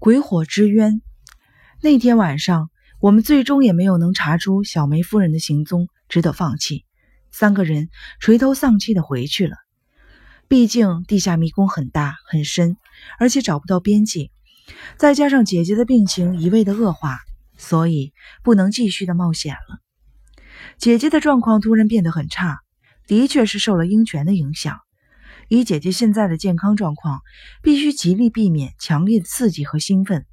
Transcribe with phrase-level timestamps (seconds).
[0.00, 1.02] 鬼火之渊。
[1.82, 6.86] 那天晚上，我们最终也没有能查出小梅夫人的行踪，只得放弃。
[7.30, 9.56] 三个人垂头丧气的回去了。
[10.48, 12.78] 毕竟地下迷宫很大很深，
[13.18, 14.30] 而且找不到边际，
[14.96, 17.18] 再加上姐姐的病情一味的恶化，
[17.58, 19.80] 所以不能继续的冒险了。
[20.78, 22.60] 姐姐的状况突然变得很差，
[23.06, 24.80] 的确是受了鹰泉的影响。
[25.52, 27.22] 以姐姐现在的健康状况，
[27.60, 30.24] 必须极力避免强烈的刺激和兴奋。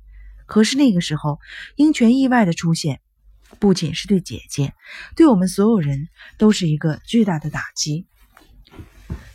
[0.46, 1.40] 可是那个时候，
[1.76, 3.02] 鹰泉意外的出现，
[3.58, 4.76] 不仅是对姐姐，
[5.16, 8.06] 对我们所有人都是一个巨大的打击。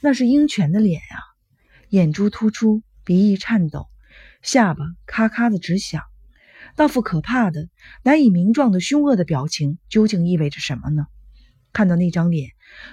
[0.00, 1.18] 那是鹰泉的脸啊，
[1.88, 3.88] 眼珠突出，鼻翼颤抖，
[4.40, 6.04] 下巴咔咔的直响。
[6.76, 7.68] 那副可怕的、
[8.04, 11.06] 难以名状的凶恶的表情，究竟意味着什么呢？
[11.72, 12.50] 看到那张脸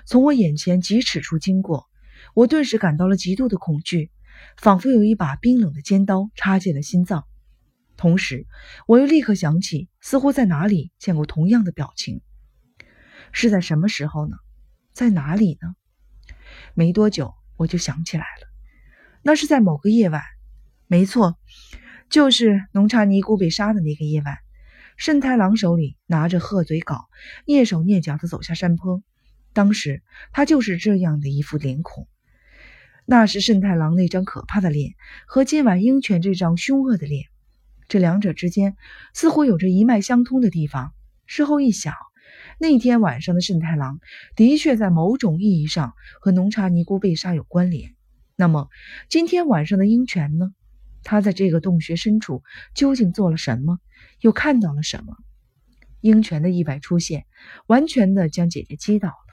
[0.07, 1.87] 从我眼前几尺处经过。
[2.33, 4.11] 我顿时感到了极度的恐惧，
[4.57, 7.25] 仿佛有一把冰冷的尖刀插进了心脏。
[7.97, 8.47] 同时，
[8.87, 12.21] 我又立刻想起，似乎在哪里见过同样的表情。
[13.31, 14.37] 是在什么时候呢？
[14.93, 15.75] 在哪里呢？
[16.73, 18.47] 没多久，我就想起来了，
[19.21, 20.23] 那是在某个夜晚。
[20.87, 21.37] 没错，
[22.09, 24.37] 就是农差尼姑被杀的那个夜晚。
[24.97, 27.05] 慎太郎手里拿着鹤嘴镐，
[27.45, 29.03] 蹑手蹑脚地走下山坡。
[29.53, 32.07] 当时他就是这样的一副脸孔。
[33.11, 34.93] 那是慎太郎那张可怕的脸
[35.25, 37.25] 和今晚鹰犬这张凶恶的脸，
[37.87, 38.77] 这两者之间
[39.15, 40.93] 似乎有着一脉相通的地方。
[41.25, 41.95] 事后一想，
[42.59, 43.99] 那天晚上的慎太郎
[44.35, 47.95] 的确在某种意义上和浓茶尼姑被杀有关联。
[48.35, 48.69] 那么
[49.09, 50.53] 今天晚上的鹰犬呢？
[51.01, 52.43] 他在这个洞穴深处
[52.75, 53.79] 究竟做了什么？
[54.21, 55.17] 又看到了什么？
[56.01, 57.25] 鹰犬的意外出现，
[57.65, 59.28] 完全的将姐姐击倒了。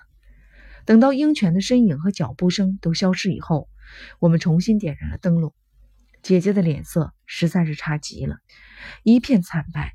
[0.87, 3.69] 等到鹰犬的身影和脚步声都消失以后，
[4.21, 5.53] 我们重新点燃了灯笼。
[6.23, 8.37] 姐姐的脸色实在是差极了，
[9.03, 9.93] 一片惨白，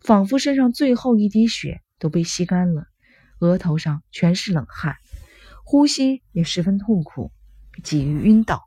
[0.00, 2.86] 仿佛身上最后一滴血都被吸干了，
[3.38, 4.96] 额头上全是冷汗，
[5.64, 7.30] 呼吸也十分痛苦，
[7.84, 8.62] 几欲晕倒。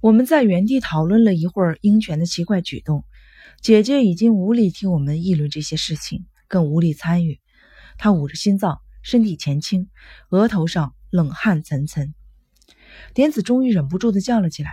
[0.00, 3.04] 我们在原地讨论了一会儿鹰犬的奇怪举动，
[3.60, 7.40] 姐姐已经无力听我们议论这些事情，更无力参与。
[7.96, 8.80] 她捂着心脏。
[9.02, 9.88] 身体前倾，
[10.30, 12.12] 额头上冷汗涔涔。
[13.14, 14.70] 点子终于忍不住的叫了起来：“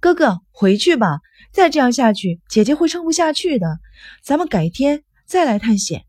[0.00, 1.20] 哥哥，回去吧！
[1.52, 3.78] 再这样下去，姐姐会撑不下去的。
[4.22, 6.04] 咱们改天再来探险。”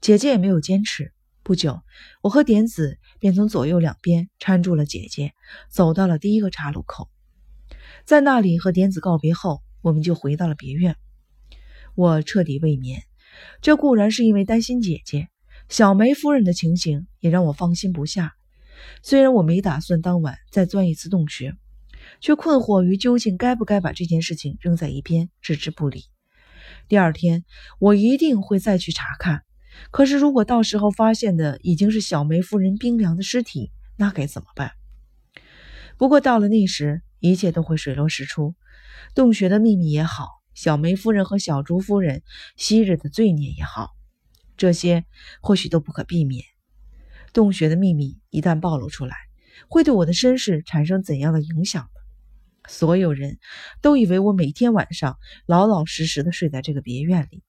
[0.00, 1.12] 姐姐也没有坚持。
[1.42, 1.80] 不久，
[2.22, 5.32] 我和点子便从左右两边搀住了姐姐，
[5.68, 7.10] 走到了第一个岔路口。
[8.04, 10.96] 在那里和点子告别后，我们就回到了别院。
[11.94, 13.02] 我彻底未眠，
[13.62, 15.28] 这固然是因为担心姐姐。
[15.70, 18.34] 小梅夫人的情形也让我放心不下。
[19.04, 21.54] 虽然我没打算当晚再钻一次洞穴，
[22.20, 26.06] 却困惑于究竟该不该把这件事情扔在一边，置之不理。
[26.88, 27.44] 第二天
[27.78, 29.44] 我一定会再去查看。
[29.92, 34.72] 可是如果到时候发现的已经是小梅夫人冰凉的尸体，那该怎么办？
[35.96, 38.56] 不过到了那时，一切都会水落石出。
[39.14, 42.24] 洞穴的秘密也好，小梅夫人和小竹夫人
[42.56, 43.90] 昔日的罪孽也好。
[44.60, 45.06] 这些
[45.40, 46.44] 或许都不可避免。
[47.32, 49.16] 洞穴的秘密一旦暴露出来，
[49.68, 52.68] 会对我的身世产生怎样的影响呢？
[52.68, 53.38] 所有人
[53.80, 55.16] 都以为我每天晚上
[55.46, 57.42] 老老实实的睡在这个别院里，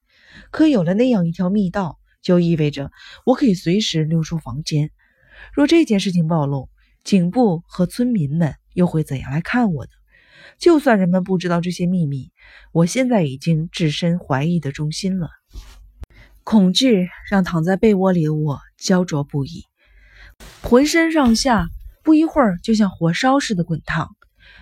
[0.52, 2.94] 可有了那样一条密道，就意味着
[3.26, 4.90] 我可以随时溜出房间。
[5.54, 6.70] 若这件事情暴露，
[7.04, 9.92] 警部和村民们又会怎样来看我呢？
[10.58, 12.32] 就算人们不知道这些秘密，
[12.72, 15.30] 我现在已经置身怀疑的中心了。
[16.52, 19.68] 恐惧让躺在被窝里的我焦灼不已，
[20.62, 21.70] 浑身上下
[22.04, 24.10] 不一会儿就像火烧似的滚烫，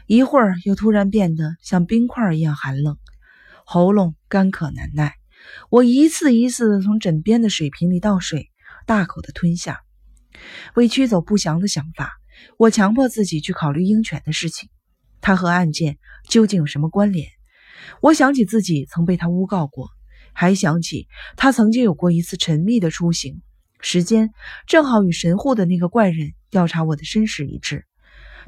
[0.05, 2.99] 一会儿又突然变得像冰块一样寒冷，
[3.65, 5.15] 喉咙干渴难耐。
[5.71, 8.51] 我一次一次的从枕边的水瓶里倒水，
[8.85, 9.81] 大口的吞下。
[10.75, 12.11] 为驱走不祥的想法，
[12.57, 14.69] 我强迫自己去考虑鹰犬的事情，
[15.21, 15.97] 他和案件
[16.29, 17.29] 究竟有什么关联？
[17.99, 19.89] 我想起自己曾被他诬告过。
[20.39, 23.41] 还想起他曾经有过一次神秘的出行，
[23.81, 24.31] 时间
[24.67, 27.85] 正好与神户的那个怪人调查我的身世一致。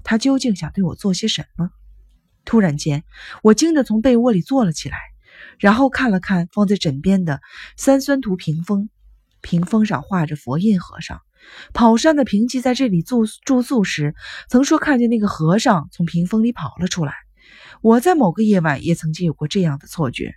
[0.02, 1.70] 他究竟想对我做些什么？
[2.46, 3.04] 突然间，
[3.44, 4.98] 我惊得从被窝里坐了起来，
[5.60, 7.42] 然后看了看放在枕边的
[7.76, 8.90] 三酸图屏风，
[9.42, 11.20] 屏风上画着佛印和尚。
[11.74, 14.16] 跑山的平吉在这里住住宿时，
[14.48, 17.14] 曾说看见那个和尚从屏风里跑了出来。
[17.82, 20.36] 我在某个夜晚也曾经有过这样的错觉。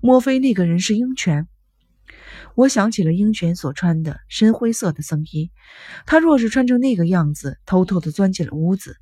[0.00, 1.48] 莫非那个人是鹰犬？
[2.56, 5.50] 我想起了鹰犬所穿的深灰色的僧衣。
[6.06, 8.96] 他若是穿成那个样子，偷偷的钻进了屋子，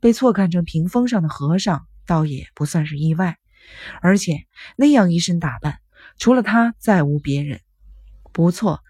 [0.00, 3.36] 被错看成屏风上的和尚，倒也不算是意外。
[4.00, 4.44] 而且
[4.76, 5.78] 那样一身打扮，
[6.18, 7.60] 除了他再无别人。
[8.32, 8.80] 不错，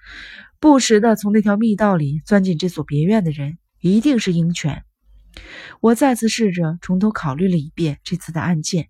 [0.58, 4.84] 不时的从那条密道里钻进这所别院的人，一定是鹰犬。
[5.80, 8.88] 我再次试着从头考虑了一遍这次的案件，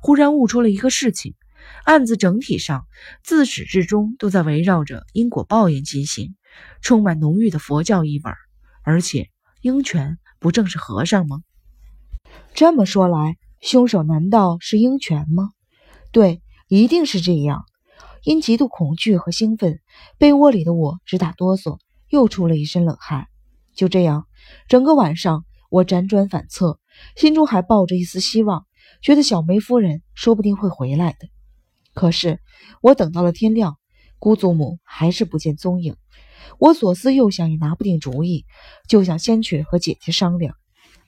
[0.00, 1.34] 忽然悟出了一个事情：
[1.84, 2.86] 案子整体上
[3.22, 6.34] 自始至终都在围绕着因果报应进行，
[6.80, 8.30] 充满浓郁的佛教意味。
[8.82, 9.30] 而且，
[9.62, 11.42] 鹰犬不正是和尚吗？
[12.54, 15.50] 这么说来，凶手难道是鹰犬吗？
[16.12, 17.64] 对，一定是这样。
[18.22, 19.78] 因极度恐惧和兴奋，
[20.18, 21.78] 被窝里的我直打哆嗦，
[22.08, 23.28] 又出了一身冷汗。
[23.74, 24.26] 就这样，
[24.68, 26.80] 整个晚上我辗转反侧，
[27.14, 28.66] 心中还抱着一丝希望，
[29.00, 31.28] 觉得小梅夫人说不定会回来的。
[31.96, 32.40] 可是，
[32.82, 33.78] 我等到了天亮，
[34.18, 35.96] 姑祖母还是不见踪影。
[36.58, 38.44] 我左思右想也拿不定主意，
[38.86, 40.54] 就想先去和姐姐商量。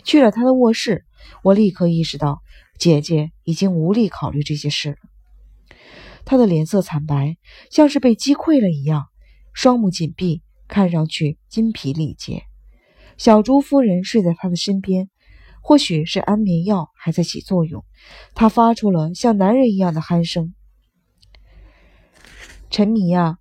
[0.02, 1.05] 去了她的卧室，
[1.43, 2.40] 我立刻意识到
[2.79, 5.76] 姐姐已经无力考虑这些事了。
[6.25, 7.37] 她的脸色惨白，
[7.70, 9.08] 像是被击溃了一样，
[9.52, 12.44] 双目紧闭，看上去筋疲力竭。
[13.19, 15.11] 小朱夫人睡在她的身边，
[15.61, 17.85] 或许是安眠药还在起作用，
[18.35, 20.55] 她发出了像男人一样的鼾声。
[22.70, 23.38] 陈迷啊，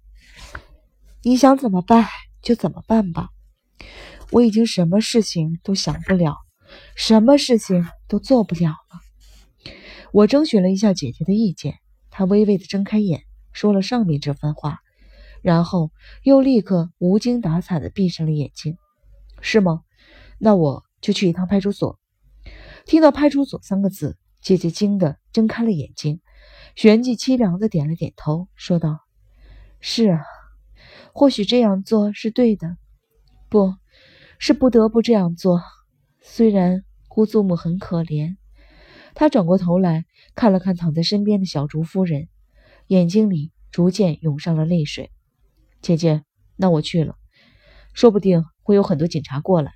[1.23, 2.05] 你想怎么办
[2.41, 3.29] 就怎么办吧，
[4.31, 6.37] 我已经什么事情都想不了。
[6.95, 9.71] 什么事情都做不了了。
[10.11, 11.79] 我征询了一下姐姐的意见，
[12.09, 14.79] 她微微的睁开眼，说了上面这番话，
[15.41, 15.91] 然后
[16.23, 18.77] 又立刻无精打采的闭上了眼睛。
[19.39, 19.81] 是吗？
[20.39, 21.97] 那我就去一趟派出所。
[22.85, 26.21] 听到“派出所”三个字，姐姐惊得睁开了眼睛，
[26.75, 28.99] 旋即凄凉的点了点头，说道
[29.79, 30.21] ：“是啊，
[31.13, 32.77] 或许这样做是对的，
[33.49, 33.75] 不
[34.39, 35.61] 是不得不这样做。”
[36.21, 38.35] 虽然姑祖母很可怜，
[39.15, 42.27] 她转过头来看了看躺在身边的小竹夫人，
[42.87, 45.09] 眼睛里逐渐涌上了泪水。
[45.81, 46.23] 姐姐，
[46.57, 47.15] 那我去了，
[47.93, 49.71] 说不定会有很多警察过来，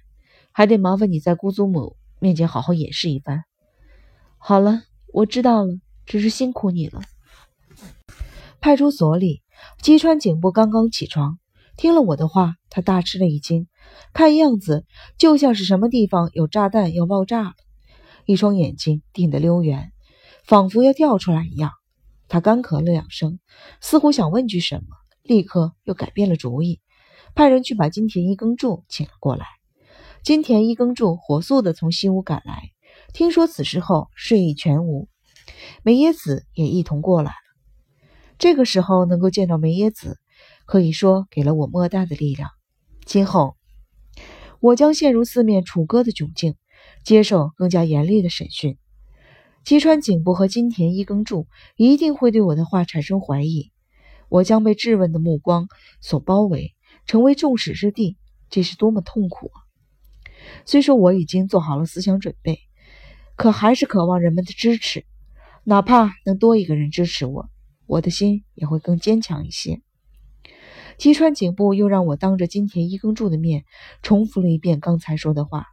[0.51, 3.43] 还得麻烦你在姑祖母面前好好演示一番。
[4.37, 4.83] 好了，
[5.13, 7.01] 我知道了，只是辛苦你了。
[8.59, 9.41] 派出所里，
[9.81, 11.39] 击川警部刚刚起床，
[11.77, 13.67] 听了我的话，他大吃了一惊。
[14.13, 14.85] 看样子
[15.17, 17.53] 就像是什么地方有炸弹要爆炸了，
[18.25, 19.91] 一双眼睛定得溜圆，
[20.45, 21.71] 仿佛要掉出来一样。
[22.27, 23.39] 他干咳了两声，
[23.81, 26.79] 似乎想问句什么，立刻又改变了主意，
[27.35, 29.45] 派人去把金田一耕助请了过来。
[30.23, 32.69] 金田一耕助火速地从西屋赶来，
[33.13, 35.09] 听说此事后睡意全无。
[35.83, 37.33] 梅耶子也一同过来。
[38.41, 40.17] 这个时候能够见到梅耶子，
[40.65, 42.49] 可以说给了我莫大的力量。
[43.05, 43.55] 今后。
[44.59, 46.55] 我将陷入四面楚歌的窘境，
[47.03, 48.79] 接受更加严厉的审讯。
[49.63, 53.71] 吉川警部和金田一耕助一定会对我的话产生怀疑，
[54.27, 55.67] 我将被质问的目光
[55.99, 56.73] 所包围，
[57.05, 58.17] 成为众矢之的，
[58.49, 59.61] 这是多么痛苦啊！
[60.65, 62.59] 虽说我已经做好了思想准备，
[63.35, 65.05] 可还是渴望人们的支持，
[65.63, 67.49] 哪怕能多一个人支持我，
[67.91, 69.81] 我的心也会更坚强一些。
[70.97, 73.65] 吉川警部又让我当着金田一耕助的面
[74.01, 75.67] 重复了一遍刚才说的话，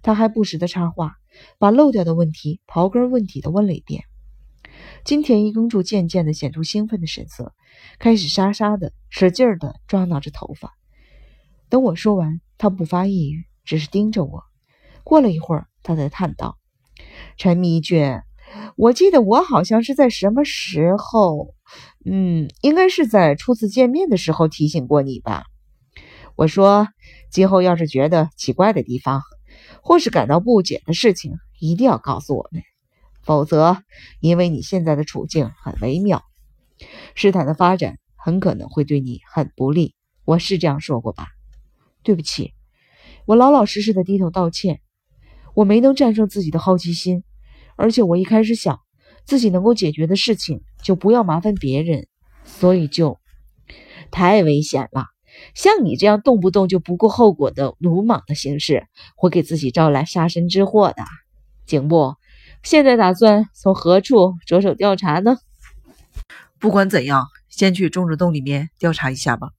[0.00, 1.16] 他还不时的插话，
[1.58, 4.04] 把漏掉的问题刨根问底的问了一遍。
[5.04, 7.54] 金田一耕助渐渐的显出兴奋的神色，
[7.98, 10.72] 开始沙沙的使劲的抓挠着头发。
[11.68, 14.42] 等我说完，他不发一语，只是盯着我。
[15.04, 16.56] 过了一会儿，他才叹道
[17.36, 18.22] ：“沉迷卷。”
[18.76, 21.54] 我记得我好像是在什么时候，
[22.04, 25.44] 嗯，应该是在初次见面的时候提醒过你吧。
[26.36, 26.88] 我说，
[27.30, 29.22] 今后要是觉得奇怪的地方，
[29.82, 32.62] 或是感到不解的事情，一定要告诉我们，
[33.22, 33.82] 否则，
[34.20, 36.22] 因为你现在的处境很微妙，
[37.14, 39.94] 事态的发展很可能会对你很不利。
[40.24, 41.26] 我是这样说过吧？
[42.04, 42.54] 对不起，
[43.26, 44.80] 我老老实实的低头道歉，
[45.54, 47.24] 我没能战胜自己的好奇心。
[47.78, 48.80] 而且我一开始想，
[49.24, 52.08] 自己能够解决的事情就不要麻烦别人，
[52.44, 53.18] 所以就
[54.10, 55.06] 太危险了。
[55.54, 61.04] 像你这样动不动就不顾后果的鲁莽的行事，会给自己招来杀身之祸的。
[61.66, 62.16] 警部，
[62.64, 65.36] 现在打算从何处着手调查呢？
[66.58, 69.50] 不管怎样，先去种植洞里面调查一下吧。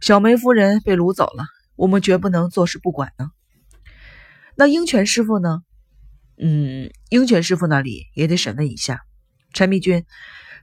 [0.00, 1.44] 小梅夫人被掳走了，
[1.76, 3.30] 我们绝不能坐视不管呢。
[4.56, 5.62] 那鹰犬师傅呢？
[6.38, 9.00] 嗯，鹰犬师傅那里也得审问一下。
[9.52, 10.04] 陈密君，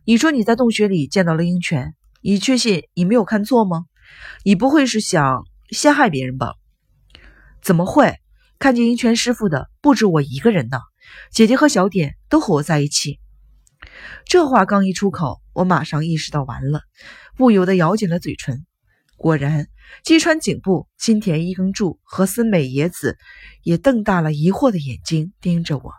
[0.06, 3.86] 你说你在洞穴里见到了鹰犬，你确信你没有看错吗？
[4.44, 6.56] 你不会是想陷害别人吧？
[7.62, 8.16] 怎么会？
[8.58, 10.80] 看见鹰犬师傅的不止我一个人呢，
[11.32, 13.20] 姐姐和小点都和我在一起。
[14.26, 16.82] 这话刚一出口，我马上意识到完了，
[17.38, 18.66] 不由得咬紧了嘴唇。
[19.20, 19.68] 果然，
[20.04, 23.18] 击穿颈部、金田一耕助和森美野子
[23.64, 25.92] 也瞪大了疑惑的眼睛盯着我。